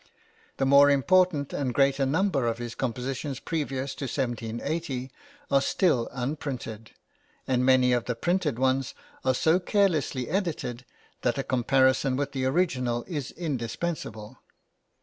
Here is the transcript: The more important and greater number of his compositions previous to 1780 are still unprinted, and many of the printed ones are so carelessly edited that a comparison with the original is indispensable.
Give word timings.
The 0.57 0.65
more 0.65 0.89
important 0.89 1.53
and 1.53 1.75
greater 1.75 2.07
number 2.07 2.47
of 2.47 2.57
his 2.57 2.73
compositions 2.73 3.39
previous 3.39 3.93
to 3.93 4.05
1780 4.05 5.11
are 5.51 5.61
still 5.61 6.09
unprinted, 6.11 6.93
and 7.47 7.63
many 7.63 7.93
of 7.93 8.05
the 8.05 8.15
printed 8.15 8.57
ones 8.57 8.95
are 9.23 9.35
so 9.35 9.59
carelessly 9.59 10.27
edited 10.27 10.85
that 11.21 11.37
a 11.37 11.43
comparison 11.43 12.15
with 12.15 12.31
the 12.31 12.45
original 12.45 13.05
is 13.07 13.29
indispensable. 13.29 14.39